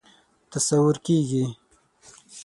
تصور 0.51 0.95
کېږي. 1.05 1.45